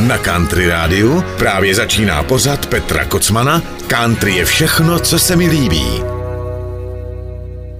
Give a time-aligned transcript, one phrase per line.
[0.00, 5.84] Na Country Rádiu právě začíná pořad Petra Kocmana Country je všechno, co se mi líbí.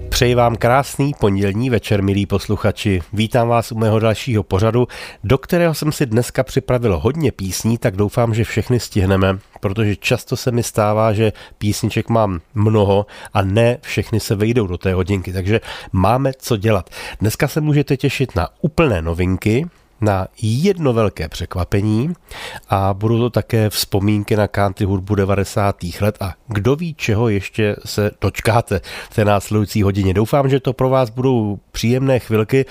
[0.08, 3.02] Přeji vám krásný pondělní večer, milí posluchači.
[3.12, 4.88] Vítám vás u mého dalšího pořadu,
[5.24, 10.36] do kterého jsem si dneska připravil hodně písní, tak doufám, že všechny stihneme, protože často
[10.36, 15.32] se mi stává, že písniček mám mnoho a ne všechny se vejdou do té hodinky,
[15.32, 15.60] takže
[15.92, 16.90] máme co dělat.
[17.20, 19.66] Dneska se můžete těšit na úplné novinky,
[20.04, 22.14] na jedno velké překvapení
[22.68, 25.76] a budou to také vzpomínky na country hudbu 90.
[26.00, 30.14] let a kdo ví, čeho ještě se dočkáte v té následující hodině.
[30.14, 32.66] Doufám, že to pro vás budou příjemné chvilky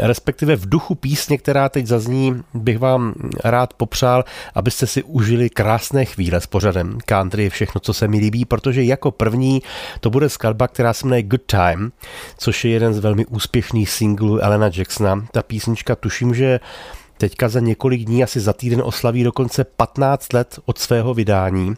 [0.00, 3.14] respektive v duchu písně, která teď zazní, bych vám
[3.44, 4.24] rád popřál,
[4.54, 9.10] abyste si užili krásné chvíle s pořadem country, všechno, co se mi líbí, protože jako
[9.10, 9.62] první
[10.00, 11.92] to bude skladba, která se jmenuje Good Time,
[12.38, 15.26] což je jeden z velmi úspěšných singlů Elena Jacksona.
[15.32, 16.60] Ta písnička tuším, že
[17.18, 21.74] teďka za několik dní, asi za týden oslaví dokonce 15 let od svého vydání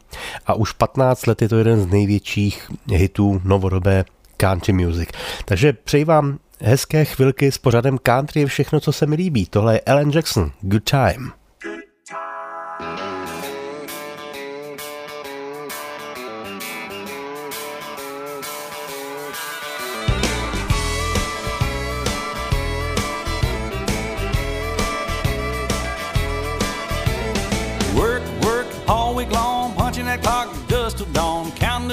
[0.46, 4.04] a už 15 let je to jeden z největších hitů novodobé
[4.36, 5.08] country music.
[5.44, 9.46] Takže přeji vám hezké chvilky s pořadem country je všechno, co se mi líbí.
[9.46, 10.50] Tohle je Ellen Jackson.
[10.60, 11.32] Good time.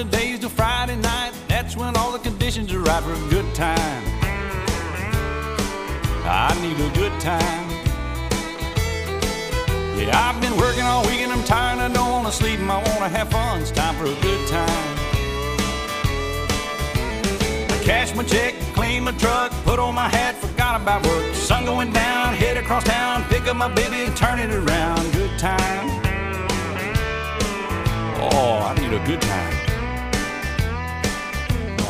[0.10, 1.32] Days till Friday night.
[1.48, 4.11] That's when all the conditions are right for a good time.
[6.32, 7.70] I need a good time.
[9.98, 11.80] Yeah, I've been working all week and I'm tired.
[11.80, 13.60] I don't want to sleep and I want to have fun.
[13.60, 14.98] It's time for a good time.
[17.70, 21.36] I cash my check, clean my truck, put on my hat, forgot about work.
[21.36, 25.12] Sun going down, head across town, pick up my baby, and turn it around.
[25.12, 25.90] Good time.
[28.32, 29.61] Oh, I need a good time.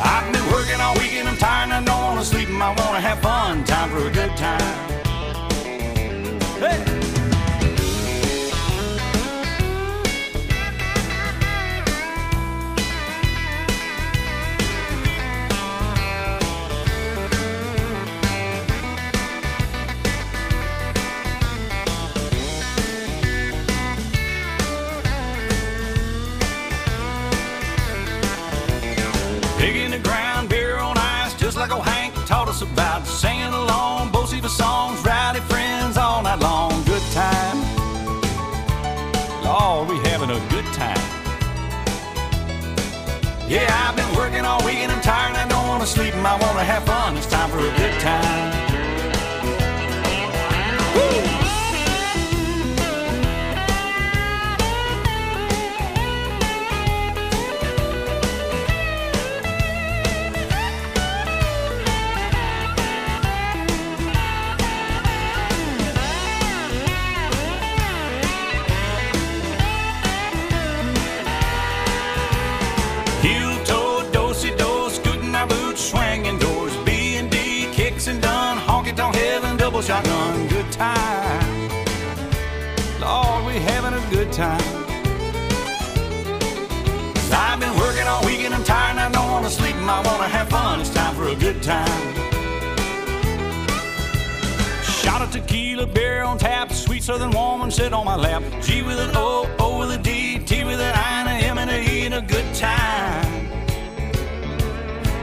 [0.03, 2.61] I've been working all week and I'm tired and I don't want to sleep and
[2.61, 3.63] I want to have fun.
[3.63, 4.91] Time for a good time.
[6.59, 6.90] Hey!
[34.61, 36.71] Songs, rowdy friends all night long.
[36.83, 37.57] Good time.
[39.43, 41.03] Lord, we having a good time.
[43.49, 46.25] Yeah, I've been working all week and I'm tired I don't want to sleep and
[46.25, 47.17] I want to have fun.
[47.17, 48.60] It's time for a good time.
[80.81, 81.69] Time.
[82.99, 84.69] Lord, we having a good time.
[87.33, 89.89] I've been working all week and I'm tired and I don't want to sleep and
[89.89, 90.81] I want to have fun.
[90.81, 92.01] It's time for a good time.
[94.83, 98.43] Shot of tequila, beer on tap, sweet southern woman sit on my lap.
[98.61, 101.57] G with an O, O with a D, T with an I, and a M
[101.57, 103.25] and a E, and a good time.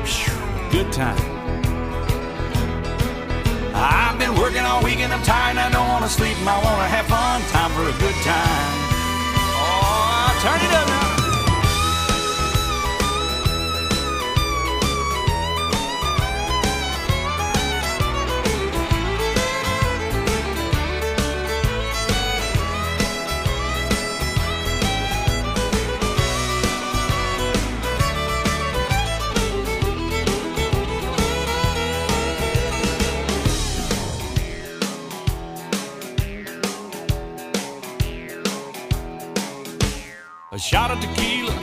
[0.05, 0.35] Phew,
[0.71, 1.38] Good time.
[3.79, 6.59] I've been working all week and I'm tired and I don't want to sleep I
[6.63, 7.41] want to have fun.
[7.55, 8.75] Time for a good time.
[9.55, 10.98] Oh, turn it up
[40.69, 41.59] shot of tequila,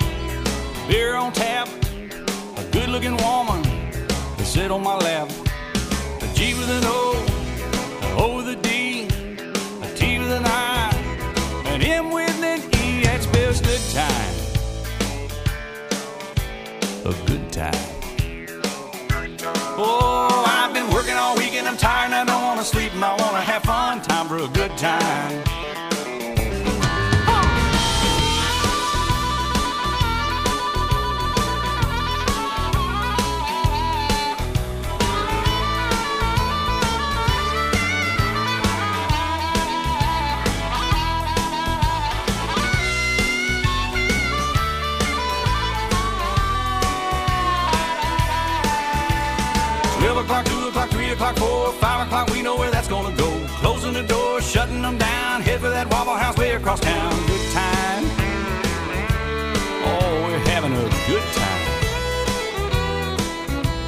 [0.88, 1.68] beer on tap,
[2.58, 3.62] a good looking woman
[4.36, 5.30] to sit on my lap.
[6.24, 7.14] A G with an O,
[8.02, 10.90] a O with a D, a T with an I,
[11.68, 14.36] an M with an E, that spells good time.
[17.06, 17.76] A good time.
[19.78, 22.92] Oh, I've been working all week and I'm tired and I don't want to sleep
[22.96, 24.02] and I want to have fun.
[24.02, 25.55] Time for a good time.
[51.30, 53.30] o'clock, four, five o'clock, we know where that's gonna go.
[53.62, 57.12] Closing the door, shutting them down, head for that Wobble House way across town.
[57.28, 58.04] Good time.
[59.88, 61.62] Oh, we're having a good time.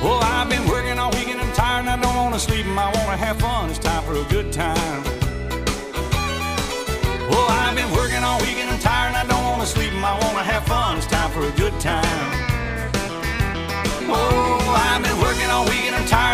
[0.03, 2.87] Well, I've been working all weekend, I'm tired and I don't wanna sleep, and I
[2.97, 3.69] wanna have fun.
[3.69, 5.03] It's time for a good time.
[7.29, 10.13] Well, I've been working all weekend, I'm tired and I don't wanna sleep, and I
[10.23, 10.97] wanna have fun.
[10.97, 11.06] It's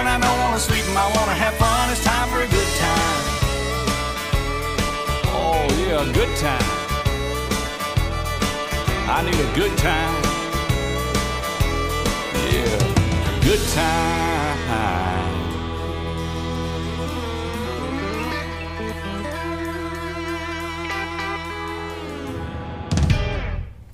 [0.04, 0.84] and I don't want to sleep.
[0.98, 1.90] I want to have fun.
[1.90, 3.24] It's time for a good time.
[5.32, 6.70] Oh, yeah, a good time.
[9.16, 10.16] I need a good time.
[12.52, 15.13] Yeah, good time.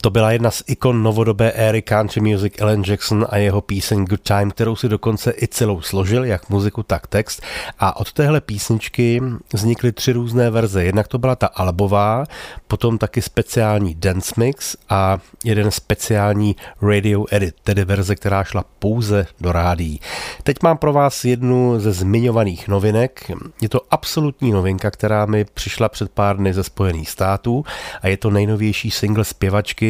[0.02, 4.22] To byla jedna z ikon novodobé éry country music Alan Jackson a jeho píseň Good
[4.22, 7.42] Time, kterou si dokonce i celou složil, jak muziku, tak text.
[7.80, 9.22] A od téhle písničky
[9.54, 10.84] vznikly tři různé verze.
[10.84, 12.24] Jednak to byla ta albová,
[12.68, 19.28] potom taky speciální dance mix a jeden speciální radio edit, tedy verze, která šla pouze
[19.42, 20.00] do rádí.
[20.44, 23.32] Teď mám pro vás jednu ze zmiňovaných novinek.
[23.62, 27.64] Je to absolutní novinka, která mi přišla před pár dny ze Spojených států
[28.02, 29.89] a je to nejnovější single zpěvačky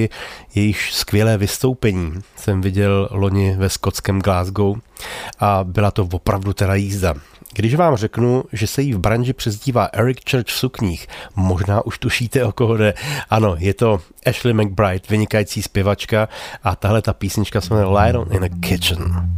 [0.56, 4.78] jejíž skvělé vystoupení jsem viděl loni ve skotském Glasgow
[5.40, 7.14] a byla to opravdu teda jízda.
[7.54, 11.98] Když vám řeknu, že se jí v branži přezdívá Eric Church v sukních, možná už
[11.98, 12.94] tušíte, o koho jde.
[13.30, 16.30] Ano, je to Ashley McBride, vynikající zpěvačka
[16.64, 19.30] a tahle ta písnička se jmenuje Light on in a Kitchen.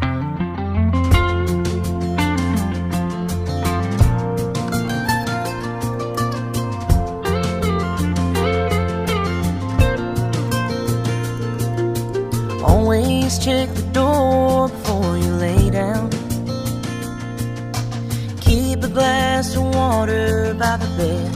[21.01, 21.35] Bed.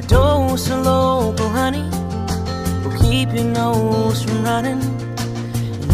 [0.00, 1.88] A dose of local honey
[2.82, 4.82] will keep your nose from running.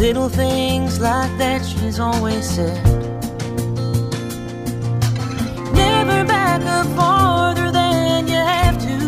[0.04, 2.82] Little things like that, she's always said.
[5.82, 8.98] Never back up farther than you have to.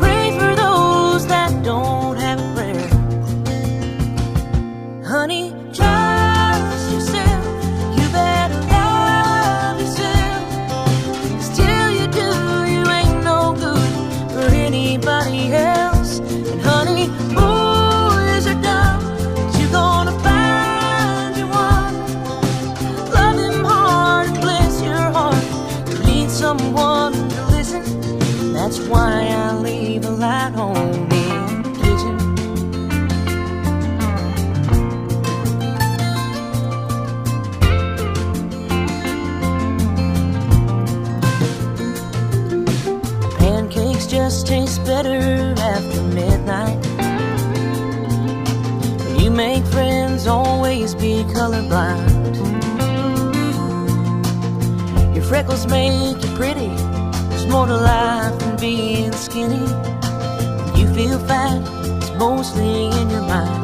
[0.00, 2.13] Pray for those that don't
[51.34, 52.36] colorblind.
[55.14, 56.68] Your freckles make you pretty.
[57.28, 59.66] There's more to life than being skinny.
[60.64, 61.60] When you feel fat,
[61.96, 63.63] it's mostly in your mind.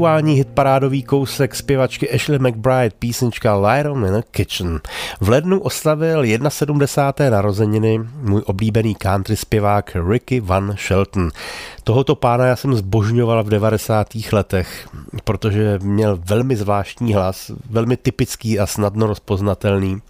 [0.00, 4.80] Aktuální hitparádový kousek zpěvačky Ashley McBride, písnička Lion in a Kitchen.
[5.20, 7.36] V lednu oslavil 71.
[7.36, 11.30] narozeniny můj oblíbený country zpěvák Ricky Van Shelton.
[11.90, 14.08] Tohoto pána já jsem zbožňoval v 90.
[14.32, 14.88] letech,
[15.24, 20.02] protože měl velmi zvláštní hlas, velmi typický a snadno rozpoznatelný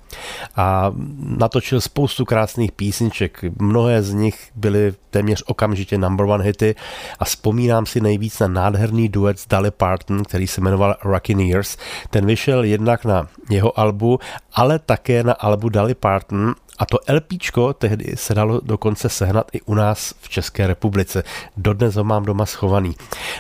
[0.57, 3.45] a natočil spoustu krásných písniček.
[3.59, 6.75] Mnohé z nich byly téměř okamžitě number one hity
[7.19, 11.77] a vzpomínám si nejvíc na nádherný duet s Dolly Parton, který se jmenoval Rockineers.
[12.11, 14.19] Ten vyšel jednak na jeho albu,
[14.55, 19.61] ale také na albu Dolly Parton a to LPčko tehdy se dalo dokonce sehnat i
[19.61, 21.23] u nás v České republice.
[21.57, 22.95] Dodnes ho mám doma schovaný.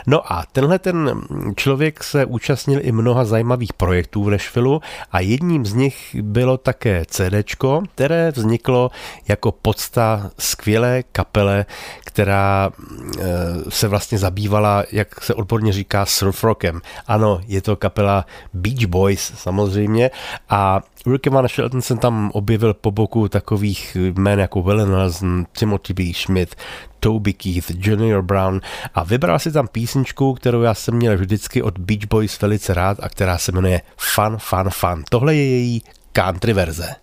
[0.06, 1.22] No a tenhle ten
[1.56, 4.80] člověk se účastnil i mnoha zajímavých projektů v Nashvilleu
[5.12, 8.90] a jedním z nich bylo také CDčko, které vzniklo
[9.28, 11.66] jako podsta skvělé kapele,
[12.04, 13.22] která eh,
[13.68, 16.80] se vlastně zabývala, jak se odborně říká, surf rockem.
[17.06, 20.10] Ano, je to kapela Beach Boys samozřejmě
[20.48, 25.92] a Ricky Van Shelton jsem tam objevil po boku takových jmén jako Willie Nelson, Timothy
[25.92, 26.02] B.
[26.14, 26.54] Schmidt,
[27.00, 28.60] Toby Keith, Junior Brown
[28.94, 32.98] a vybral si tam písničku, kterou já jsem měl vždycky od Beach Boys velice rád
[33.00, 35.04] a která se jmenuje Fun, Fun, Fun.
[35.08, 36.94] Tohle je její country verze.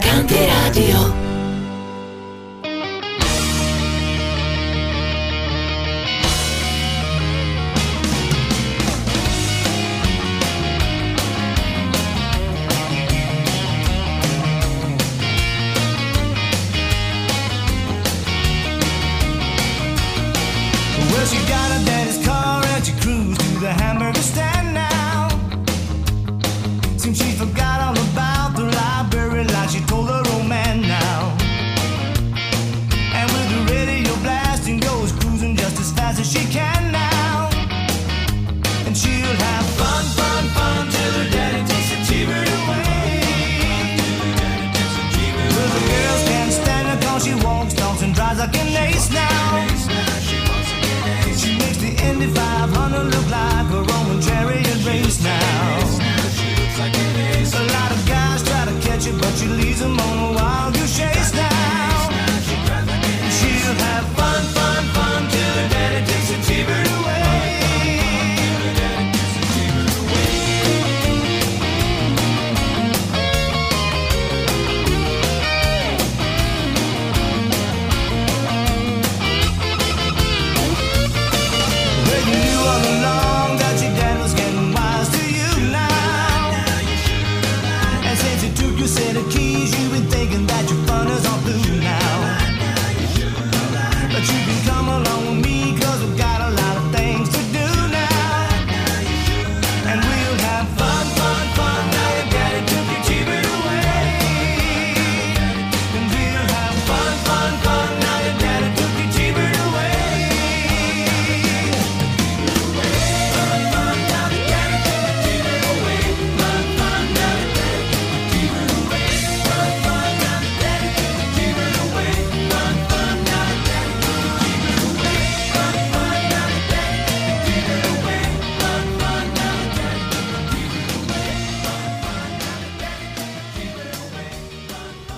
[0.00, 1.23] Country Radio.
[48.94, 49.66] face now.
[51.36, 55.83] She makes the Indy 500 look like a Roman chariot race now.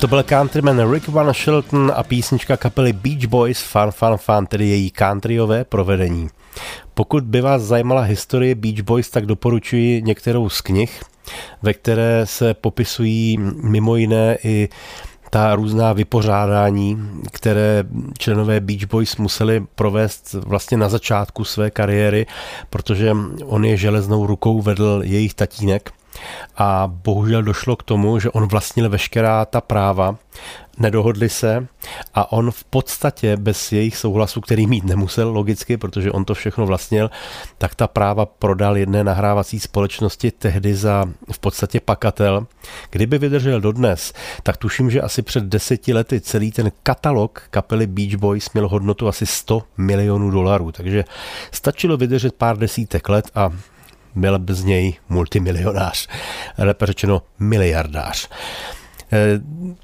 [0.06, 4.68] To byl countryman Rick Van Shelton a písnička kapely Beach Boys Fun Fun Fun, tedy
[4.68, 6.28] její countryové provedení.
[6.94, 11.02] Pokud by vás zajímala historie Beach Boys, tak doporučuji některou z knih,
[11.62, 14.68] ve které se popisují mimo jiné i
[15.30, 17.84] ta různá vypořádání, které
[18.18, 22.26] členové Beach Boys museli provést vlastně na začátku své kariéry,
[22.70, 25.92] protože on je železnou rukou vedl jejich tatínek
[26.56, 30.16] a bohužel došlo k tomu, že on vlastnil veškerá ta práva,
[30.78, 31.66] nedohodli se
[32.14, 36.66] a on v podstatě bez jejich souhlasu, který mít nemusel logicky, protože on to všechno
[36.66, 37.10] vlastnil,
[37.58, 42.46] tak ta práva prodal jedné nahrávací společnosti tehdy za v podstatě pakatel.
[42.90, 48.14] Kdyby vydržel dodnes, tak tuším, že asi před deseti lety celý ten katalog kapely Beach
[48.14, 51.04] Boys měl hodnotu asi 100 milionů dolarů, takže
[51.52, 53.50] stačilo vydržet pár desítek let a
[54.16, 56.08] byl bez něj multimilionář,
[56.58, 58.28] lépe řečeno miliardář.
[59.12, 59.40] Eh,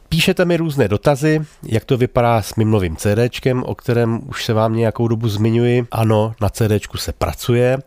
[0.09, 4.53] píšete mi různé dotazy, jak to vypadá s mým novým CDčkem, o kterém už se
[4.53, 5.87] vám nějakou dobu zmiňuji.
[5.91, 7.79] Ano, na CDčku se pracuje,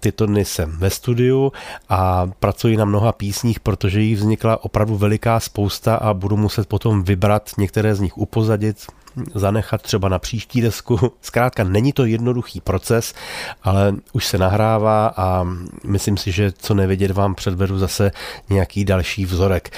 [0.00, 1.52] tyto dny jsem ve studiu
[1.88, 7.02] a pracuji na mnoha písních, protože jich vznikla opravdu veliká spousta a budu muset potom
[7.02, 8.86] vybrat některé z nich upozadit,
[9.34, 11.12] zanechat třeba na příští desku.
[11.22, 13.14] Zkrátka není to jednoduchý proces,
[13.62, 15.46] ale už se nahrává a
[15.84, 18.10] myslím si, že co nevědět vám předvedu zase
[18.50, 19.70] nějaký další vzorek.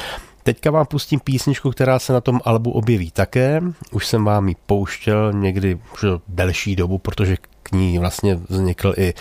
[0.43, 3.61] Teďka vám pustím písničku, která se na tom albu objeví také.
[3.91, 9.15] Už jsem vám ji pouštěl někdy už delší dobu, protože k ní vlastně vznikl i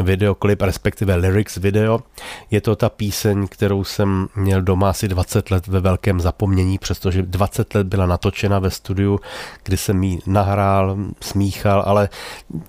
[0.00, 2.00] videoklip, respektive lyrics video.
[2.50, 7.22] Je to ta píseň, kterou jsem měl doma asi 20 let ve velkém zapomnění, přestože
[7.22, 9.20] 20 let byla natočena ve studiu,
[9.64, 12.08] kdy jsem ji nahrál, smíchal, ale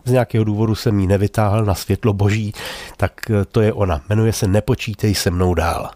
[0.06, 2.54] z nějakého důvodu jsem ji nevytáhl na světlo boží,
[2.98, 3.12] tak
[3.52, 4.02] to je ona.
[4.10, 5.90] Jmenuje se Nepočítej se mnou dál.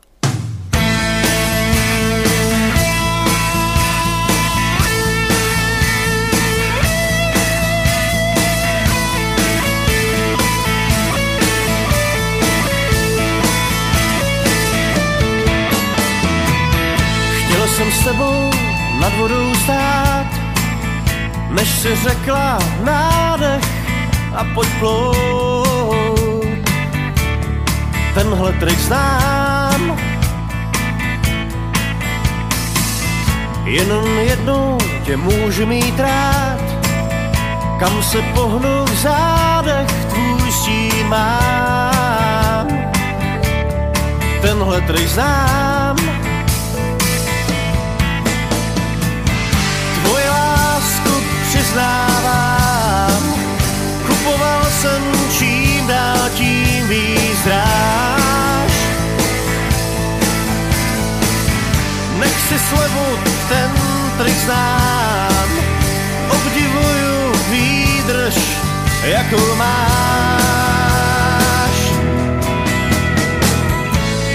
[21.61, 23.63] Než si řekla nádech
[24.35, 26.45] a pojď plout.
[28.13, 29.97] Tenhle trik znám,
[33.65, 36.61] jenom jednou tě můžu mít rád,
[37.79, 42.67] kam se pohnu v zádech, tvůj stín mám.
[44.41, 45.97] Tenhle trik znám,
[51.71, 53.23] přiznávám,
[54.07, 55.01] kupoval jsem
[55.37, 58.71] čím dál tím víc dráž.
[62.19, 63.71] Nech si slevu, ten
[64.17, 65.49] trik znám,
[66.29, 68.35] obdivuju výdrž,
[69.03, 69.71] jakou máš.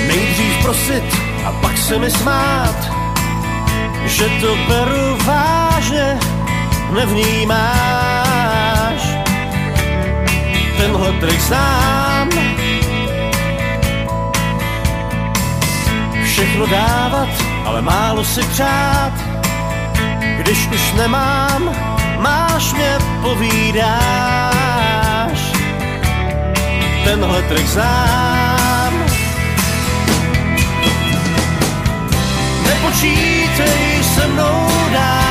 [0.07, 1.05] Nejdřív prosit
[1.45, 2.77] a pak se mi smát,
[4.07, 6.19] že to beru vážně,
[6.91, 8.17] nevnímáš.
[10.77, 12.29] Tenhle trik znám.
[16.25, 17.29] Všechno dávat,
[17.65, 19.13] ale málo si přát.
[20.39, 21.71] Když už nemám,
[22.19, 24.47] máš mě povídáš.
[27.05, 28.93] Tenhle trik znám.
[32.67, 35.26] Nepočítej se mnou dál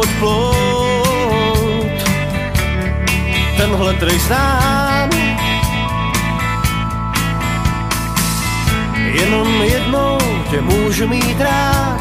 [0.00, 1.90] a podplout.
[3.56, 5.10] Tenhle trik znám,
[8.96, 10.18] jenom jednou
[10.50, 12.00] tě můžu mít rád,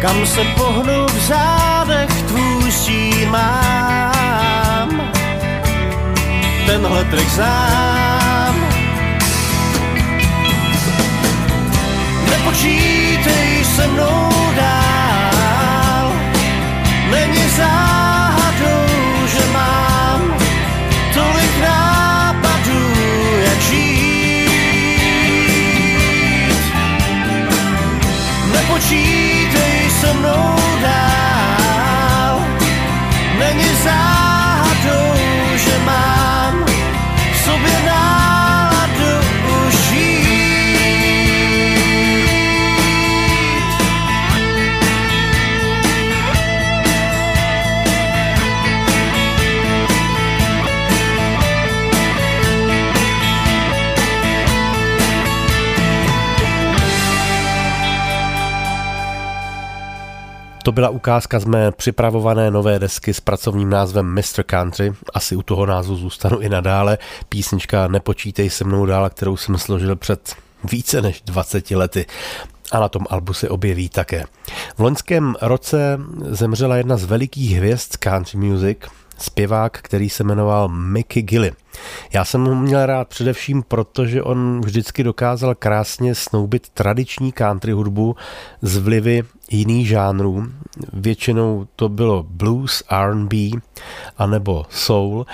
[0.00, 5.12] kam se pohnu v zádech tvůj stín mám.
[6.66, 8.54] Tenhle trik znám,
[12.30, 14.41] nepočítej se mnou.
[17.12, 18.86] Není záhadou,
[19.26, 20.20] že mám
[21.14, 22.94] tolik nápadů,
[23.44, 24.52] jak žít.
[28.52, 32.40] Nepočítej se mnou dál.
[33.38, 34.21] Není záhadou,
[60.62, 64.42] To byla ukázka z mé připravované nové desky s pracovním názvem Mr.
[64.42, 64.92] Country.
[65.14, 66.98] Asi u toho názvu zůstanu i nadále.
[67.28, 72.06] Písnička Nepočítej se mnou dál, kterou jsem složil před více než 20 lety
[72.72, 74.24] a na tom albu se objeví také.
[74.76, 78.78] V loňském roce zemřela jedna z velikých hvězd country music,
[79.22, 81.52] zpěvák, který se jmenoval Mickey Gilly.
[82.12, 87.72] Já jsem ho měl rád především proto, že on vždycky dokázal krásně snoubit tradiční country
[87.72, 88.16] hudbu
[88.62, 90.46] z vlivy jiných žánrů.
[90.92, 93.36] Většinou to bylo blues, R&B
[94.18, 95.26] anebo soul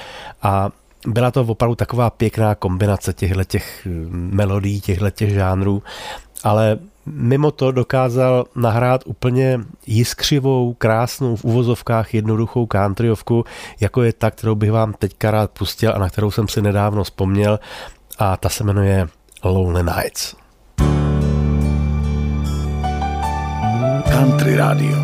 [0.43, 0.71] a
[1.07, 5.83] byla to opravdu taková pěkná kombinace těchto těch melodí, těchto těch žánrů,
[6.45, 6.79] ale
[7.13, 13.45] mimo to dokázal nahrát úplně jiskřivou, krásnou, v uvozovkách jednoduchou countryovku,
[13.81, 17.05] jako je ta, kterou bych vám teďka rád pustil a na kterou jsem si nedávno
[17.05, 17.59] vzpomněl
[18.19, 19.09] a ta se jmenuje
[19.45, 20.35] Lonely Nights.
[24.11, 24.97] Country Radio.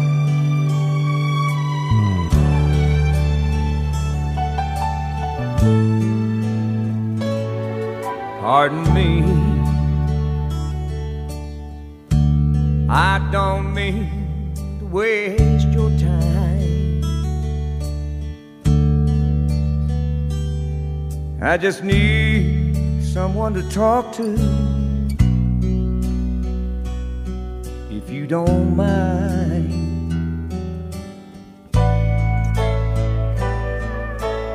[8.40, 9.33] Pardon me
[12.88, 17.02] I don't mean to waste your time.
[21.40, 24.34] I just need someone to talk to.
[27.90, 29.72] If you don't mind,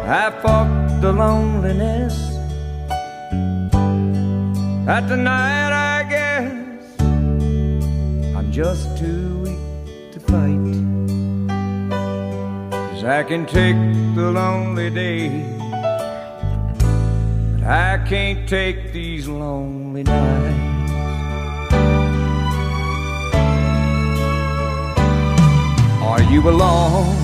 [0.08, 2.16] I fought the loneliness
[4.88, 5.69] at the night
[8.64, 10.60] just too weak to fight.
[12.90, 13.78] Cause I can take
[14.16, 15.62] the lonely days,
[17.54, 20.92] but I can't take these lonely nights.
[26.10, 27.16] Are you alone?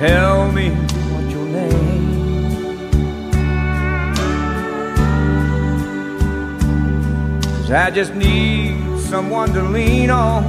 [0.00, 0.70] Tell me
[1.12, 2.03] what your name
[7.64, 10.44] Cause I just need someone to lean on.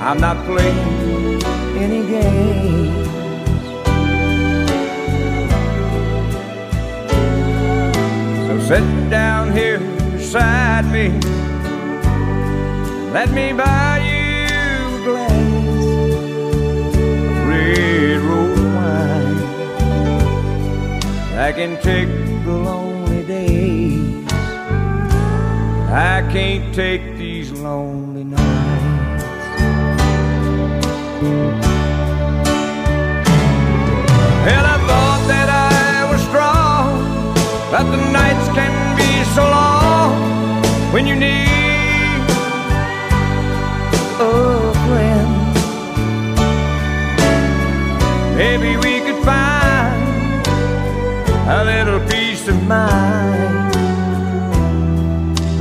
[0.00, 1.42] I'm not playing
[1.78, 3.06] any games.
[8.46, 9.78] So sit down here
[10.12, 11.08] beside me.
[13.10, 14.46] Let me buy you
[14.94, 15.32] a glass
[16.98, 19.40] of red rose wine.
[21.38, 22.10] I can take
[22.44, 22.77] the lonely
[25.98, 29.24] I can't take these lonely nights.
[34.46, 37.34] Well, I thought that I was strong,
[37.72, 40.12] but the nights can be so long
[40.92, 42.22] when you need
[44.20, 45.30] a friend.
[48.36, 50.46] Maybe we could find
[51.48, 53.57] a little peace of mind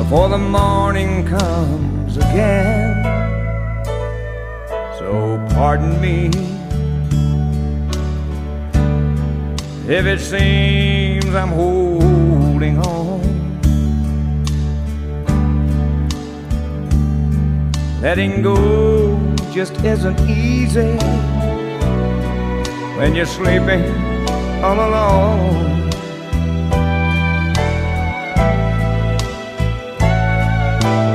[0.10, 3.04] before the morning comes again.
[4.98, 6.28] So pardon me
[9.86, 13.20] if it seems I'm holding on.
[18.02, 19.20] Letting go
[19.52, 20.96] just isn't easy
[22.96, 23.84] when you're sleeping
[24.64, 25.77] all alone.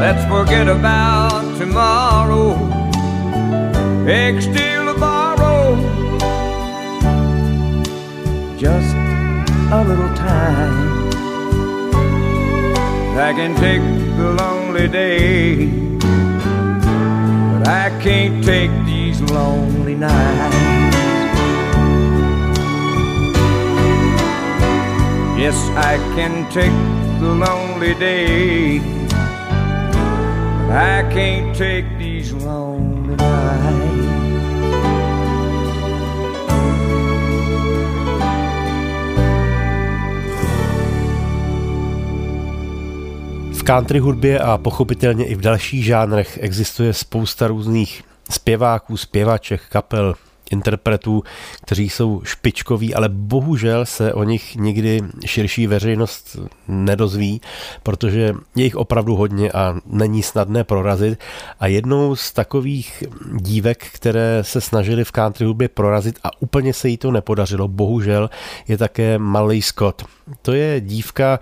[0.03, 2.57] Let's forget about tomorrow.
[4.05, 5.77] Egg still borrow.
[8.59, 8.97] Just
[9.71, 11.09] a little time.
[13.17, 13.81] I can take
[14.17, 15.67] the lonely day,
[17.53, 20.57] but I can't take these lonely nights.
[25.39, 26.77] Yes, I can take
[27.21, 29.02] the lonely day.
[30.75, 34.03] I can't take these lonely nights.
[43.53, 50.15] V country hudbě a pochopitelně i v dalších žánrech existuje spousta různých zpěváků, zpěvaček, kapel,
[50.53, 51.23] interpretů,
[51.63, 56.37] kteří jsou špičkoví, ale bohužel se o nich nikdy širší veřejnost
[56.69, 57.41] nedozví,
[57.83, 61.19] protože je jich opravdu hodně a není snadné prorazit.
[61.61, 63.05] A jednou z takových
[63.37, 68.31] dívek, které se snažili v country hudbě prorazit a úplně se jí to nepodařilo, bohužel,
[68.69, 70.05] je také Malý Scott.
[70.43, 71.41] To je dívka,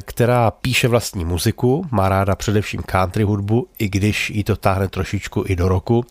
[0.00, 5.44] která píše vlastní muziku, má ráda především country hudbu, i když jí to táhne trošičku
[5.46, 6.04] i do roku.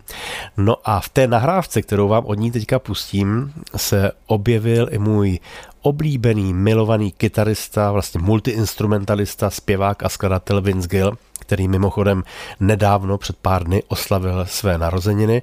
[0.58, 5.40] No a v té nahrávce, kterou vám od ní teďka pustím, se objevil i můj
[5.82, 11.18] oblíbený, milovaný kytarista, vlastně multiinstrumentalista, zpěvák a skladatel Vince Gill,
[11.50, 12.24] který mimochodem
[12.60, 15.42] nedávno před pár dny oslavil své narozeniny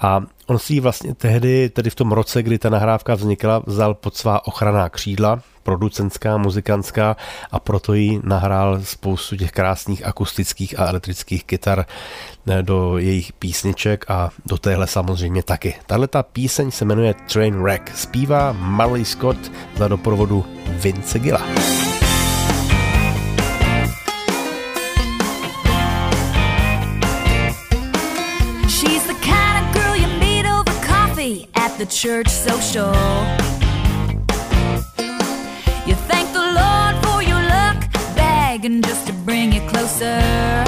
[0.00, 3.94] a on si ji vlastně tehdy, tedy v tom roce, kdy ta nahrávka vznikla, vzal
[3.94, 7.16] pod svá ochranná křídla, producentská, muzikantská
[7.50, 11.86] a proto jí nahrál spoustu těch krásných akustických a elektrických kytar
[12.46, 15.74] eh, do jejich písniček a do téhle samozřejmě taky.
[15.86, 17.96] Tahle ta píseň se jmenuje Train Wreck.
[17.96, 21.95] Zpívá Marley Scott za doprovodu Vince Gilla.
[31.96, 32.92] Church social.
[35.86, 40.65] You thank the Lord for your luck, begging just to bring you closer.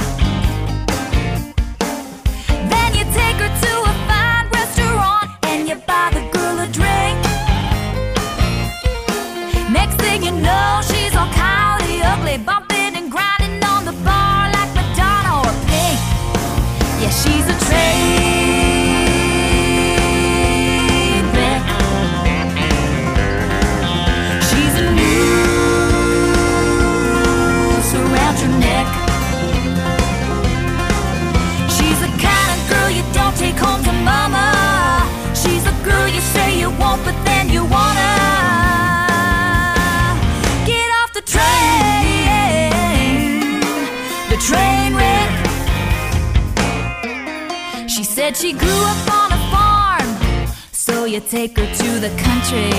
[48.29, 52.71] Said she grew up on a farm, so you take her to the country.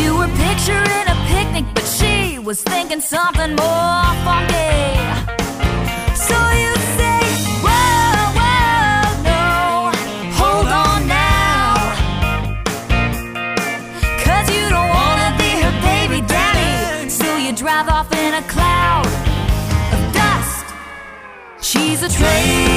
[0.00, 4.94] You were picturing a picnic, but she was thinking something more funky.
[6.28, 7.20] So you say,
[7.66, 9.44] Whoa, whoa, no,
[10.40, 11.74] hold on now.
[14.24, 19.06] Cause you don't wanna be her baby daddy, so you drive off in a cloud
[19.94, 20.64] of dust.
[21.60, 22.67] She's a train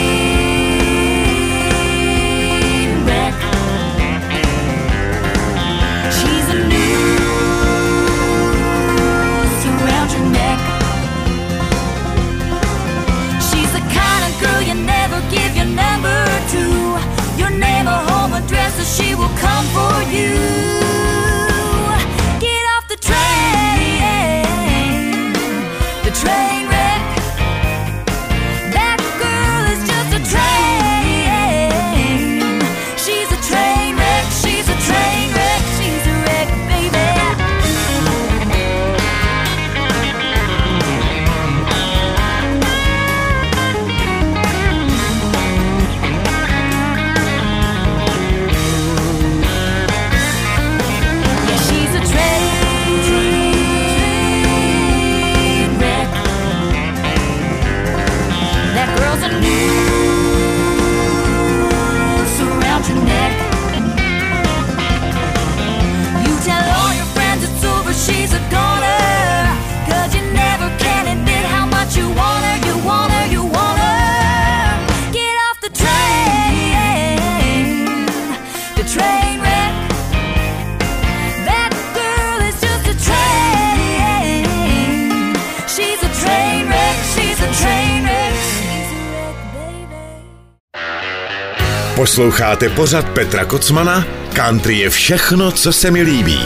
[92.02, 94.06] Posloucháte pořad Petra Kocmana?
[94.34, 96.40] Country je všechno, co se mi líbí.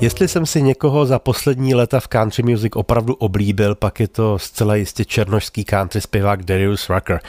[0.00, 4.38] Jestli jsem si někoho za poslední léta v country music opravdu oblíbil, pak je to
[4.38, 7.20] zcela jistě černošský country zpěvák Darius Rucker.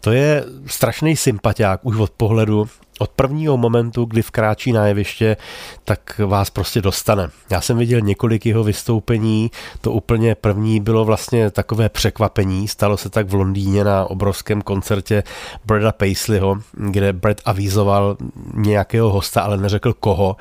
[0.00, 5.36] To je strašný sympatiák už od pohledu od prvního momentu, kdy vkráčí na jeviště,
[5.84, 7.28] tak vás prostě dostane.
[7.50, 13.10] Já jsem viděl několik jeho vystoupení, to úplně první bylo vlastně takové překvapení, stalo se
[13.10, 15.22] tak v Londýně na obrovském koncertě
[15.64, 18.16] Breda Paisleyho, kde Brad avizoval
[18.54, 20.36] nějakého hosta, ale neřekl koho.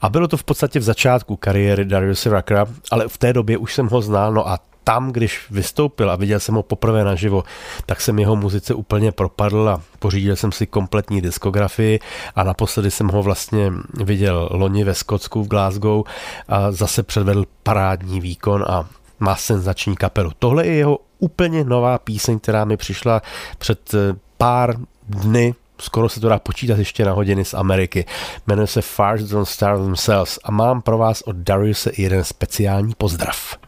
[0.00, 3.74] A bylo to v podstatě v začátku kariéry Dariusa Ruckera, ale v té době už
[3.74, 7.44] jsem ho znal, no a tam, když vystoupil a viděl jsem ho poprvé naživo,
[7.86, 12.00] tak jsem jeho muzice úplně propadl a pořídil jsem si kompletní diskografii
[12.34, 13.72] a naposledy jsem ho vlastně
[14.04, 16.04] viděl loni ve Skotsku v Glasgow
[16.48, 18.86] a zase předvedl parádní výkon a
[19.20, 20.30] má senzační kapelu.
[20.38, 23.22] Tohle je jeho úplně nová píseň, která mi přišla
[23.58, 24.74] před eh, pár
[25.08, 28.04] dny skoro se to dá počítat ještě na hodiny z Ameriky.
[28.46, 33.65] Jmenuje se Fars Don't Starve Themselves a mám pro vás od Dariuse jeden speciální pozdrav.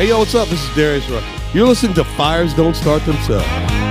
[0.00, 0.48] Hey, yo, what's up?
[0.48, 1.26] This is Darius Rucker.
[1.52, 3.89] You're listening to Fires Don't Start Themselves.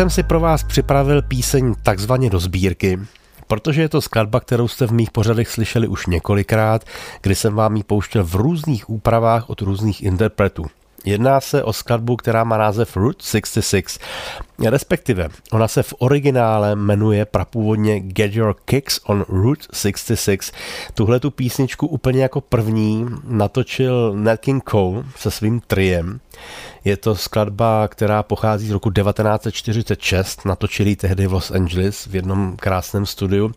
[0.00, 2.98] Jsem si pro vás připravil píseň takzvaně do sbírky,
[3.46, 6.84] protože je to skladba, kterou jste v mých pořadech slyšeli už několikrát,
[7.20, 10.66] kdy jsem vám ji pouštěl v různých úpravách od různých interpretů.
[11.04, 14.00] Jedná se o skladbu, která má název Route 66,
[14.68, 20.54] respektive ona se v originále jmenuje prapůvodně Get Your Kicks on Route 66.
[20.94, 26.20] Tuhle tu písničku úplně jako první natočil Nat King Cole se svým triem.
[26.84, 32.56] Je to skladba, která pochází z roku 1946, natočili tehdy v Los Angeles v jednom
[32.56, 33.52] krásném studiu.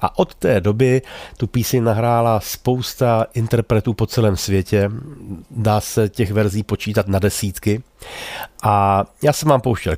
[0.00, 1.02] A od té doby
[1.36, 4.90] tu píseň nahrála spousta interpretů po celém světě.
[5.50, 7.82] Dá se těch verzí počítat na desítky.
[8.62, 9.96] A já jsem vám pouštěl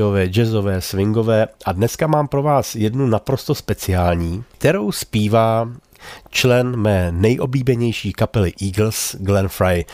[0.00, 5.68] countryové, jazzové, swingové a dneska mám pro vás jednu naprosto speciální, kterou zpívá
[6.30, 9.84] člen mé nejoblíbenější kapely Eagles, Glenn Frey.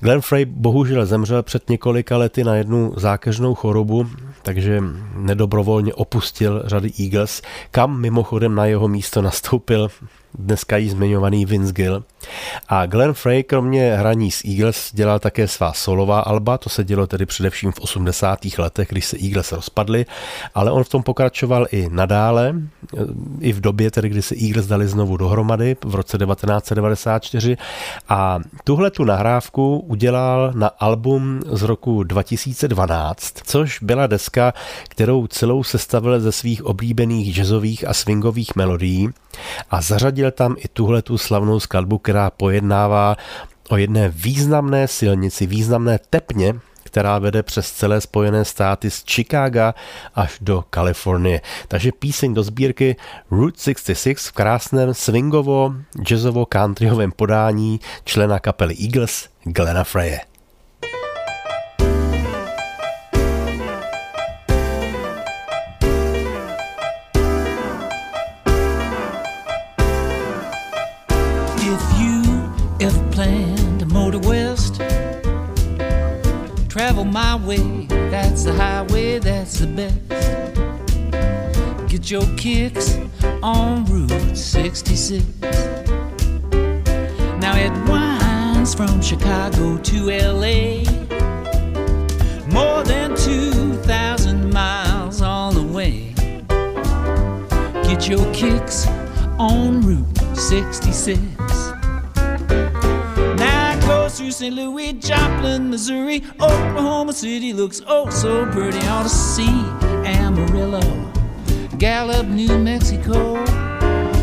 [0.00, 4.06] Glenn Frey bohužel zemřel před několika lety na jednu zákeřnou chorobu,
[4.42, 4.82] takže
[5.16, 9.88] nedobrovolně opustil řady Eagles, kam mimochodem na jeho místo nastoupil
[10.34, 12.04] dneska jí zmiňovaný Vince Gill.
[12.68, 17.06] A Glenn Frey kromě hraní s Eagles dělal také svá solová alba, to se dělo
[17.06, 18.38] tedy především v 80.
[18.58, 20.06] letech, když se Eagles rozpadly,
[20.54, 22.54] ale on v tom pokračoval i nadále,
[23.40, 27.56] i v době, tedy, kdy se Eagles dali znovu dohromady v roce 1994
[28.08, 34.52] a tuhle tu nahrávku udělal na album z roku 2012, což byla deska,
[34.88, 39.08] kterou celou sestavil ze svých oblíbených jazzových a swingových melodií
[39.70, 43.16] a zařadil tam i tuhle tu slavnou skladbu, která pojednává
[43.68, 49.74] o jedné významné silnici, významné tepně, která vede přes celé Spojené státy z Chicaga
[50.14, 51.40] až do Kalifornie.
[51.68, 52.96] Takže píseň do sbírky
[53.30, 55.74] Route 66 v krásném swingovo,
[56.10, 60.27] jazzovo, countryovém podání člena kapely Eagles Glena Freye.
[77.48, 77.86] Travel my way.
[78.10, 79.98] That's the highway, that's the best.
[81.88, 82.98] Get your kicks
[83.42, 85.24] on Route 66.
[87.40, 90.84] Now it winds from Chicago to LA.
[92.52, 96.14] More than 2,000 miles all the way.
[97.84, 98.86] Get your kicks
[99.38, 101.37] on Route 66.
[105.78, 108.84] Missouri, Oklahoma City looks oh so pretty.
[108.88, 109.46] Ought to see
[110.04, 110.82] Amarillo,
[111.78, 113.46] Gallup, New Mexico,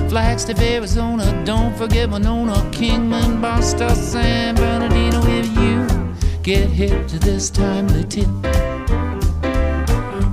[0.09, 1.45] Flagstaff, Arizona.
[1.45, 5.21] Don't forget Winona, Kingman, Boston, San Bernardino.
[5.27, 8.27] If you get hip to this timely tip,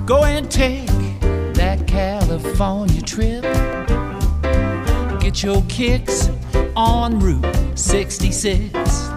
[0.05, 0.87] go and take
[1.53, 3.43] that California trip.
[5.21, 6.29] Get your kicks
[6.75, 9.12] on Route 66.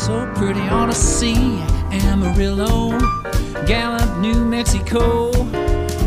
[0.00, 0.60] So pretty.
[0.60, 1.62] on to sea.
[1.92, 2.98] Amarillo,
[3.66, 5.30] Gallup, New Mexico,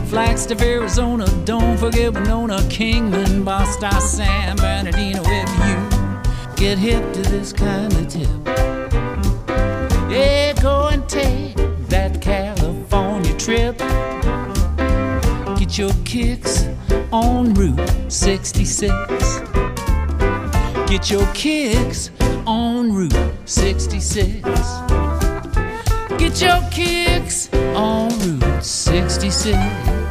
[0.08, 1.28] Flagstaff, Arizona.
[1.46, 5.22] Don't forget Winona, Kingman, Boston, San Bernardino.
[5.26, 8.28] If you get hip to this kind of tip,
[10.10, 11.56] yeah, go and take
[11.90, 13.78] that California trip.
[15.60, 16.68] Get your kicks
[17.12, 18.92] on Route 66.
[20.90, 22.10] Get your kicks
[22.46, 24.42] on Route 66.
[26.18, 30.03] Get your kicks on Route 66.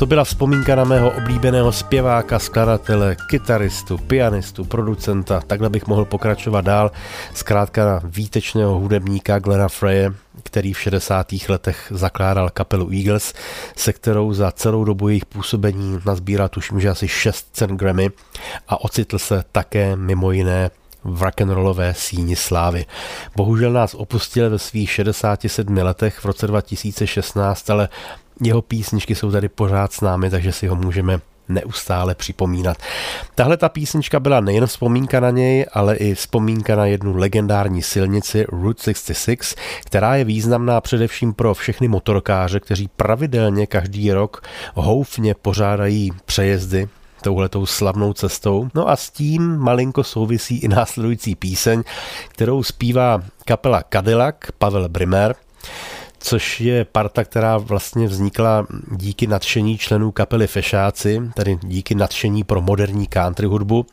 [0.00, 6.60] To byla vzpomínka na mého oblíbeného zpěváka, skladatele, kytaristu, pianistu, producenta, takhle bych mohl pokračovat
[6.60, 6.90] dál,
[7.34, 11.26] zkrátka na výtečného hudebníka Glena Freye, který v 60.
[11.48, 13.34] letech zakládal kapelu Eagles,
[13.76, 18.10] se kterou za celou dobu jejich působení nazbíral tuším, že asi 6 cen Grammy
[18.68, 20.70] a ocitl se také mimo jiné
[21.04, 22.86] v rock'n'rollové síni slávy.
[23.36, 27.88] Bohužel nás opustil ve svých 67 letech v roce 2016, ale
[28.40, 31.20] jeho písničky jsou tady pořád s námi, takže si ho můžeme
[31.50, 32.76] neustále připomínat.
[33.34, 38.44] Tahle ta písnička byla nejen vzpomínka na něj, ale i vzpomínka na jednu legendární silnici
[38.48, 44.42] Route 66, která je významná především pro všechny motorkáře, kteří pravidelně každý rok
[44.74, 46.88] houfně pořádají přejezdy
[47.22, 48.68] touhletou slavnou cestou.
[48.74, 51.82] No a s tím malinko souvisí i následující píseň,
[52.28, 55.34] kterou zpívá kapela Cadillac Pavel Brimer
[56.20, 58.66] což je parta, která vlastně vznikla
[58.96, 63.86] díky nadšení členů kapely Fešáci, tedy díky nadšení pro moderní country hudbu.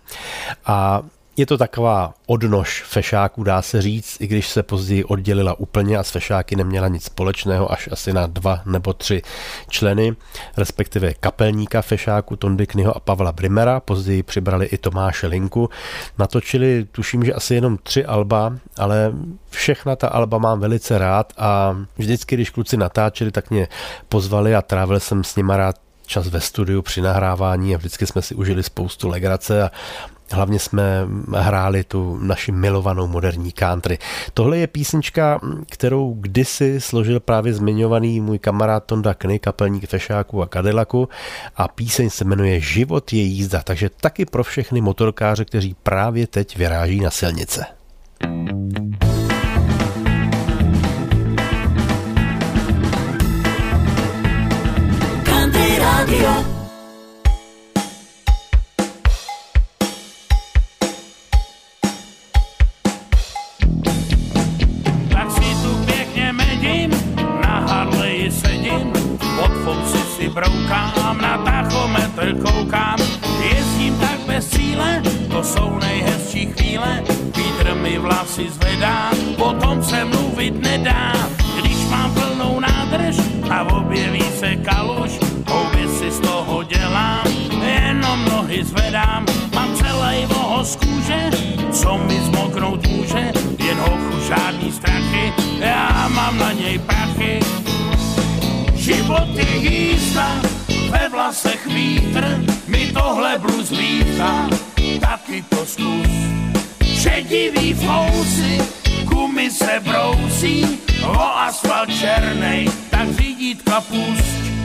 [0.65, 1.01] A
[1.37, 6.03] Je to taková odnož fešáků, dá se říct, i když se později oddělila úplně a
[6.03, 9.21] s fešáky neměla nic společného až asi na dva nebo tři
[9.69, 10.15] členy,
[10.57, 15.69] respektive kapelníka fešáku Tondy Knyho a Pavla Brimera, později přibrali i Tomáše Linku.
[16.17, 19.13] Natočili, tuším, že asi jenom tři alba, ale
[19.49, 23.67] všechna ta alba mám velice rád a vždycky, když kluci natáčeli, tak mě
[24.09, 25.75] pozvali a trávil jsem s nima rád
[26.05, 29.71] čas ve studiu při nahrávání a vždycky jsme si užili spoustu legrace a
[30.31, 33.97] Hlavně jsme hráli tu naši milovanou moderní country.
[34.33, 40.47] Tohle je písnička, kterou kdysi složil právě zmiňovaný můj kamarád Tonda Kny, kapelník Fešáku a
[40.47, 41.09] Cadillacu
[41.55, 46.57] a píseň se jmenuje Život je jízda, takže taky pro všechny motorkáře, kteří právě teď
[46.57, 47.65] vyráží na silnice.
[55.23, 56.56] Country Radio.
[78.37, 81.13] Vlasy zvedá, potom se mluvit nedá,
[81.59, 83.15] když mám plnou nádrž
[83.49, 85.11] a objeví se kaluž,
[85.47, 87.23] houby si z toho dělám,
[87.65, 89.25] jenom nohy zvedám,
[89.55, 91.29] mám celý voho z kůže,
[91.71, 97.39] co mi zmoknout může, jen hochu žádný strachy, já mám na něj prachy.
[98.75, 100.41] Život je jízda,
[100.89, 104.49] ve vlasech vítr, mi tohle bluz vítá,
[105.01, 106.27] taky to zkus.
[106.97, 108.57] Šedivý fousy,
[109.03, 114.56] gumy se brousí, o asfalt černej, tak řídítka pust.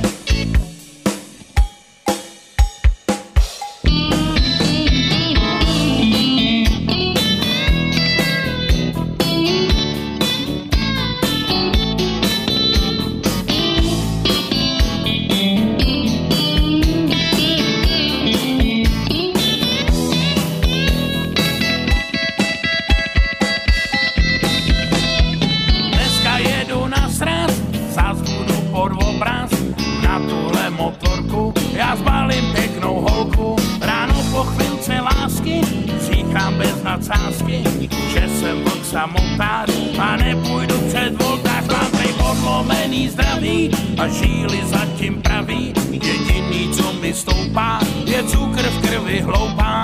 [32.82, 33.56] Pěknou holku.
[33.80, 35.60] Ráno po chvilce lásky
[36.00, 37.64] říkám bez nadsázky
[38.12, 45.22] Že jsem vlk samotář a nepůjdu před voltář Mám tady podlomený zdraví a žíly zatím
[45.22, 45.72] praví.
[45.90, 49.82] Jediný, co mi stoupá, je cukr v krvi hloupá.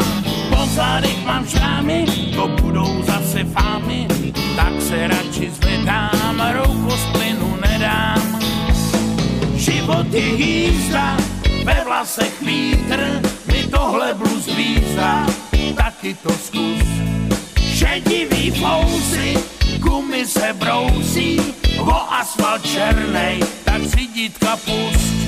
[0.51, 4.09] Po zádech mám šrámy, to budou zase fámy,
[4.57, 8.40] tak se radši zvedám, ruku z plynu nedám.
[9.55, 11.16] Život je jízda,
[11.68, 15.26] ve vlasech vítr, mi tohle bluz výzda,
[15.76, 16.88] taky to zkus.
[17.60, 19.34] Šedivý fousy,
[19.78, 21.40] gumy se brousí,
[21.80, 25.27] o asfalt černej, tak řídítka pust.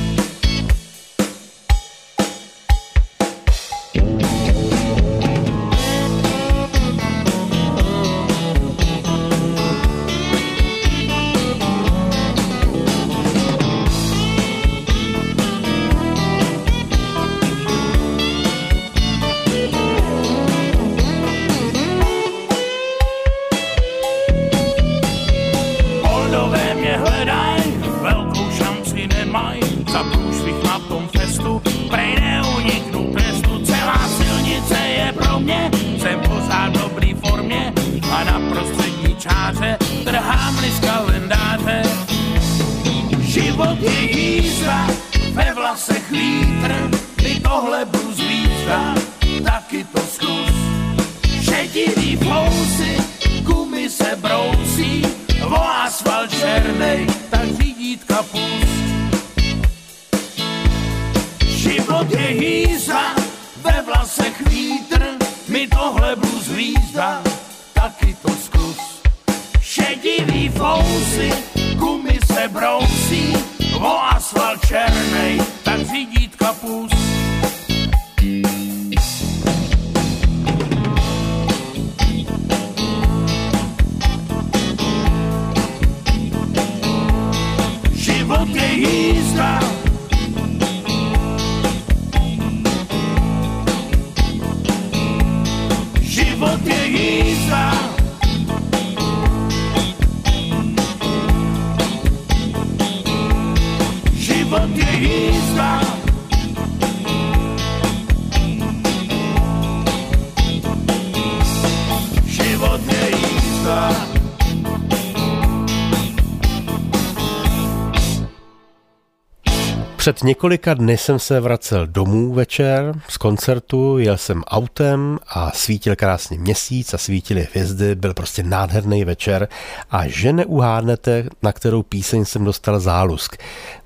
[120.01, 125.97] Před několika dny jsem se vracel domů večer z koncertu, jel jsem autem a svítil
[125.97, 129.49] krásně měsíc a svítily hvězdy, byl prostě nádherný večer
[129.91, 133.37] a že neuhádnete, na kterou píseň jsem dostal zálusk.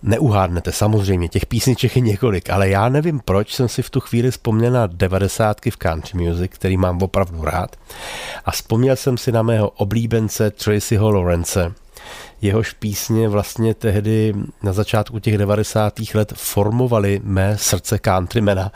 [0.02, 4.30] Neuhádnete, samozřejmě, těch písniček je několik, ale já nevím, proč jsem si v tu chvíli
[4.30, 7.76] vzpomněl na devadesátky v country music, který mám opravdu rád.
[8.44, 11.72] A vzpomněl jsem si na mého oblíbence Tracyho Lawrence,
[12.45, 15.95] jehož písně vlastně tehdy na začátku těch 90.
[16.14, 18.72] let formovaly mé srdce countrymana.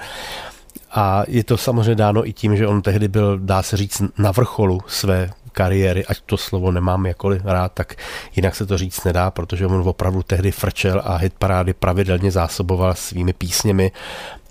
[0.91, 4.33] A je to samozřejmě dáno i tím, že on tehdy byl, dá se říct, na
[4.33, 7.95] vrcholu své kariéry, ať to slovo nemám jakoliv rád, tak
[8.37, 13.33] jinak se to říct nedá, protože on opravdu tehdy frčel a hitparády pravidelně zásoboval svými
[13.33, 13.93] písněmi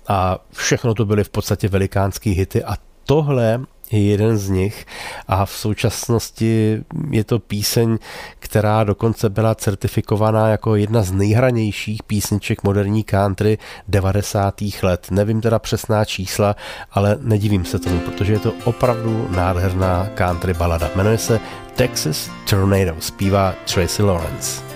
[0.08, 3.60] a všechno to byly v podstatě velikánský hity a tohle
[3.90, 4.86] je jeden z nich
[5.28, 7.98] a v současnosti je to píseň,
[8.38, 13.58] která dokonce byla certifikovaná jako jedna z nejhranějších písniček moderní country
[13.88, 14.54] 90.
[14.82, 15.06] let.
[15.10, 16.56] Nevím teda přesná čísla,
[16.90, 20.90] ale nedivím se tomu, protože je to opravdu nádherná country balada.
[20.96, 21.40] Jmenuje se
[21.76, 24.67] Texas Tornado, zpívá Tracy Lawrence.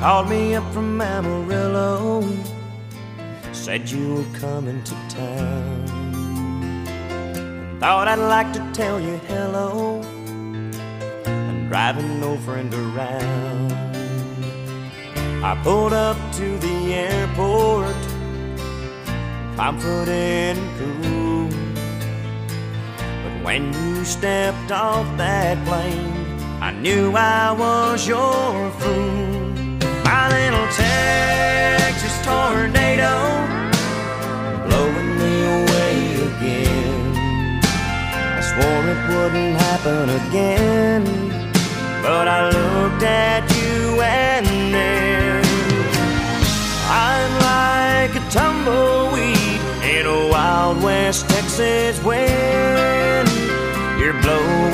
[0.00, 2.22] Called me up from Amarillo,
[3.52, 5.86] said you were coming to town.
[7.80, 10.02] Thought I'd like to tell you hello.
[11.24, 13.72] I'm driving no friend around.
[15.42, 17.96] I pulled up to the airport,
[19.56, 21.48] confident and cool.
[23.24, 29.35] But when you stepped off that plane, I knew I was your fool.
[30.76, 33.12] Texas tornado
[34.66, 35.96] blowing me away
[36.28, 37.16] again.
[38.38, 41.04] I swore it wouldn't happen again,
[42.02, 45.44] but I looked at you and then
[46.88, 49.60] I'm like a tumbleweed
[49.94, 53.28] in a wild west Texas wind.
[53.98, 54.65] You're blowing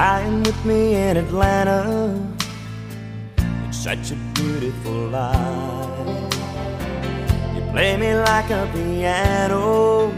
[0.00, 1.78] lying with me in Atlanta.
[3.66, 6.32] It's such a beautiful life.
[7.54, 10.10] You play me like a piano.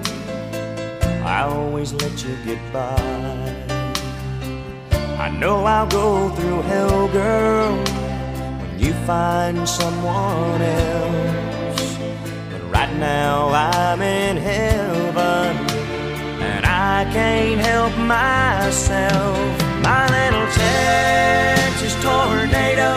[1.34, 2.94] I always let you get by.
[5.26, 7.74] I know I'll go through hell, girl,
[8.60, 11.96] when you find someone else.
[12.52, 15.50] But right now I'm in heaven,
[16.50, 22.92] and I can't help myself my little Texas tornado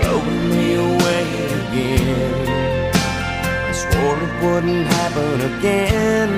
[0.00, 1.26] blowing me away
[1.60, 2.48] again.
[3.68, 6.30] I swore it wouldn't happen again,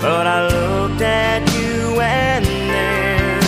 [0.00, 3.42] but I looked at you and then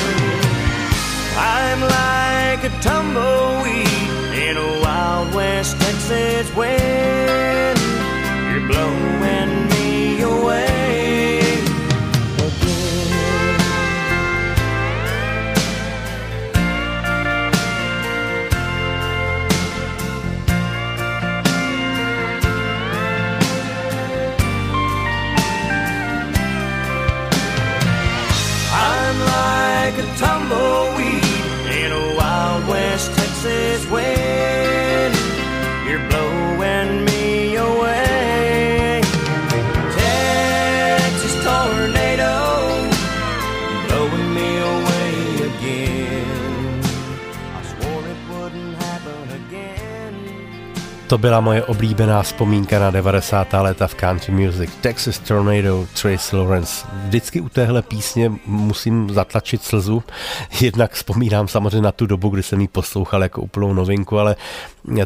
[1.38, 3.86] I'm like a tumbleweed
[4.48, 7.78] in a wild west Texas wind.
[8.50, 9.15] You're blowing
[33.46, 34.15] west Texas
[51.16, 53.52] To byla moje oblíbená vzpomínka na 90.
[53.52, 54.70] léta v country music.
[54.80, 56.86] Texas Tornado, Trace Lawrence.
[57.04, 60.02] Vždycky u téhle písně musím zatlačit slzu.
[60.60, 64.36] Jednak vzpomínám samozřejmě na tu dobu, kdy jsem ji poslouchal jako úplnou novinku, ale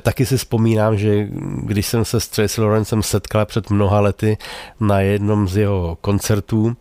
[0.00, 1.28] taky si vzpomínám, že
[1.62, 4.38] když jsem se s Trace Lawrencem setkal před mnoha lety
[4.80, 6.76] na jednom z jeho koncertů,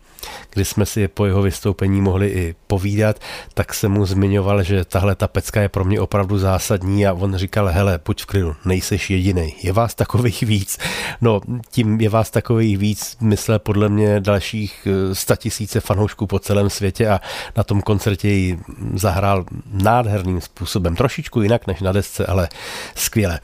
[0.50, 3.18] kdy jsme si po jeho vystoupení mohli i povídat,
[3.54, 7.36] tak jsem mu zmiňoval, že tahle ta pecka je pro mě opravdu zásadní a on
[7.36, 10.78] říkal, hele, pojď v klidu, nejseš jediný, je vás takových víc.
[11.20, 11.40] No,
[11.70, 17.08] tím je vás takových víc, myslel podle mě dalších eh, statisíce fanoušků po celém světě
[17.08, 17.20] a
[17.56, 18.58] na tom koncertě ji
[18.94, 22.48] zahrál nádherným způsobem, trošičku jinak než na desce, ale
[22.94, 23.40] skvěle.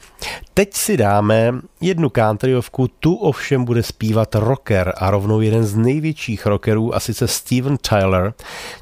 [0.53, 6.45] Teď si dáme jednu countryovku, tu ovšem bude zpívat rocker a rovnou jeden z největších
[6.67, 8.33] rockerů a sice Steven Tyler,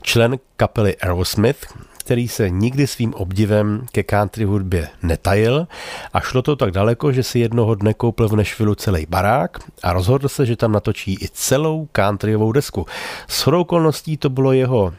[0.02, 1.66] člen kapely Aerosmith,
[2.00, 5.68] který se nikdy svým obdivem ke country hudbě netajil
[6.14, 9.94] a šlo to tak daleko, že si jednoho dne koupil v Nešvilu celý barák a
[9.94, 12.86] rozhodl se, že tam natočí i celou countryovou desku.
[13.28, 14.94] S okolností to bylo jeho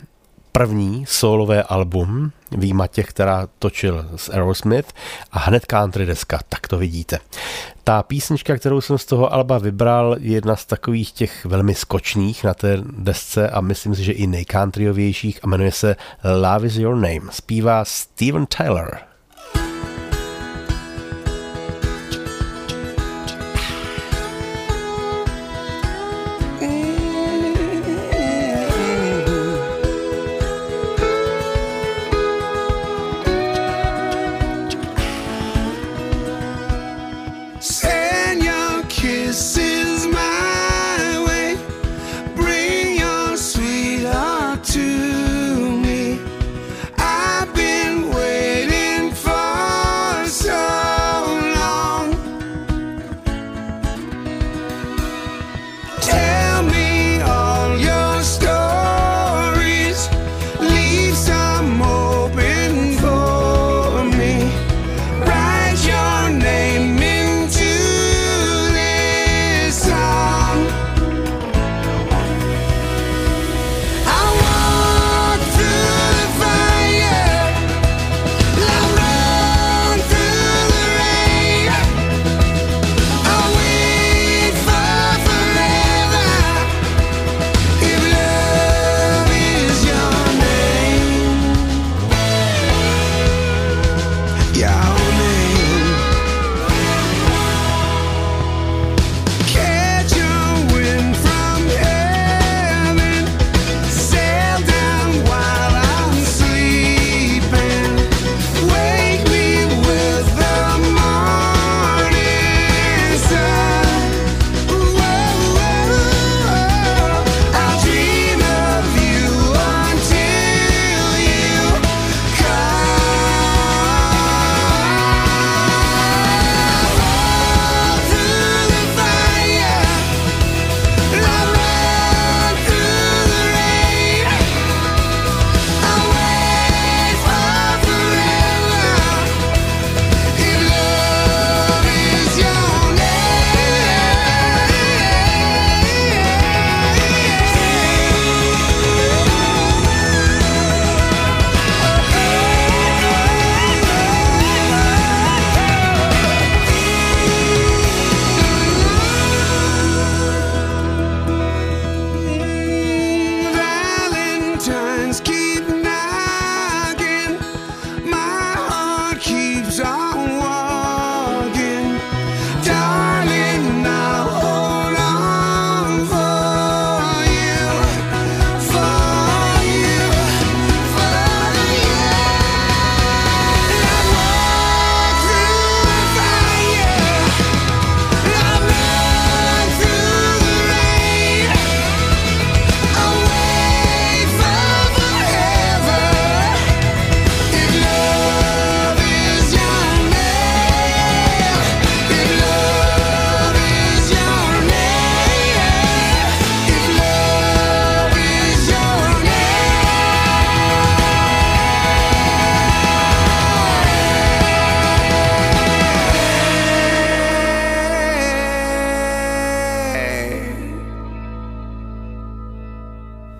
[0.57, 4.93] první solové album, výjima těch, která točil s Aerosmith
[5.33, 7.19] a hned country deska, tak to vidíte.
[7.85, 12.45] Ta písnička, kterou jsem z toho alba vybral, je jedna z takových těch velmi skočných
[12.45, 15.97] na té desce a myslím si, že i nejcountryovějších a jmenuje se
[16.43, 17.31] Love is Your Name.
[17.31, 18.99] Zpívá Steven Tyler.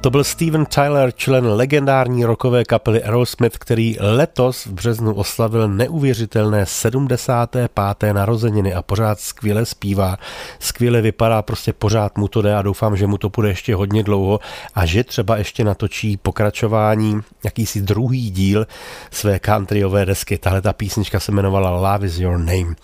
[0.07, 6.67] To byl Steven Tyler, člen legendární rokové kapely Aerosmith, který letos v březnu oslavil neuvěřitelné
[6.67, 8.13] 75.
[8.13, 10.17] narozeniny a pořád skvěle zpívá,
[10.59, 14.03] skvěle vypadá, prostě pořád mu to jde a doufám, že mu to bude ještě hodně
[14.03, 14.41] dlouho
[14.75, 18.67] a že třeba ještě natočí pokračování, jakýsi druhý díl
[19.11, 20.39] své countryové desky.
[20.39, 22.75] Tahle ta písnička se jmenovala Love is Your Name.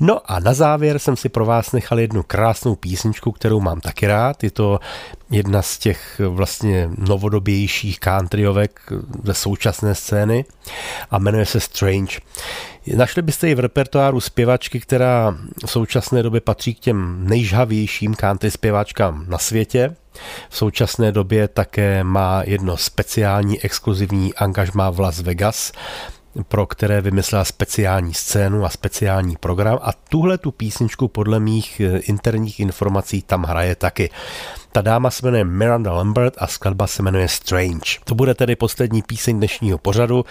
[0.00, 4.06] No a na závěr jsem si pro vás nechal jednu krásnou písničku, kterou mám taky
[4.06, 4.44] rád.
[4.44, 4.80] Je to
[5.30, 6.61] jedna z těch vlastně
[6.98, 8.92] novodobějších countryovek
[9.24, 10.44] ze současné scény
[11.10, 12.18] a jmenuje se Strange.
[12.96, 15.36] Našli byste ji v repertoáru zpěvačky, která
[15.66, 19.96] v současné době patří k těm nejžhavějším country zpěvačkám na světě.
[20.48, 25.72] V současné době také má jedno speciální exkluzivní angažmá v Las Vegas
[26.48, 32.60] pro které vymyslela speciální scénu a speciální program a tuhle tu písničku podle mých interních
[32.60, 34.10] informací tam hraje taky.
[34.74, 37.98] Ta dáma se jmenuje Miranda Lambert a skladba se jmenuje Strange.
[38.04, 40.24] To bude tedy poslední píseň dnešního pořadu.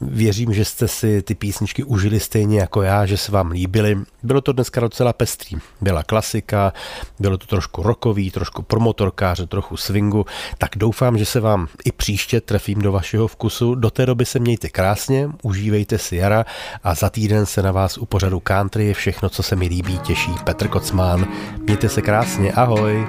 [0.00, 3.98] Věřím, že jste si ty písničky užili stejně jako já, že se vám líbily.
[4.22, 5.58] Bylo to dneska docela pestrý.
[5.80, 6.72] Byla klasika,
[7.18, 10.26] bylo to trošku rokový, trošku promotorkáře, trochu swingu.
[10.58, 13.74] Tak doufám, že se vám i příště trefím do vašeho vkusu.
[13.74, 16.44] Do té doby se mějte krásně, užívejte si jara
[16.84, 19.98] a za týden se na vás u pořadu country je všechno, co se mi líbí,
[19.98, 21.28] těší Petr Kocmán.
[21.62, 23.06] Mějte se krásně, ahoj!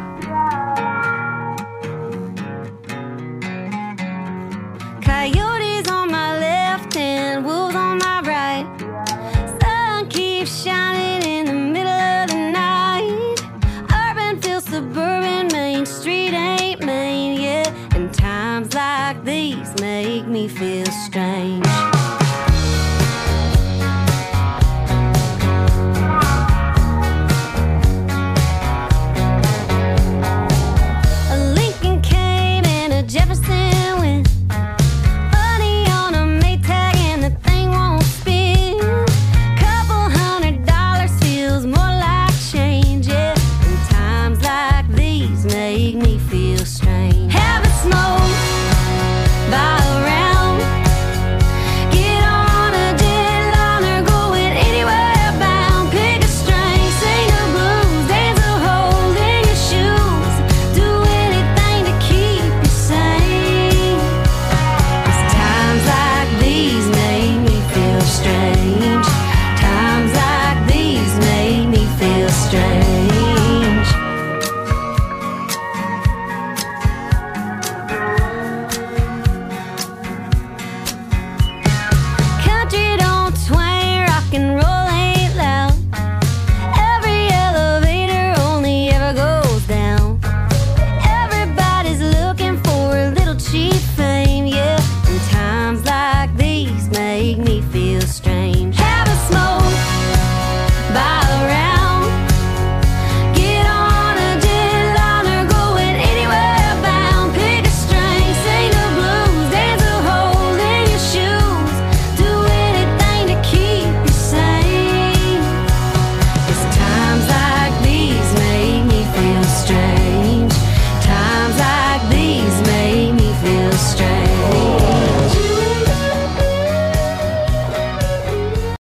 [21.18, 22.07] strange.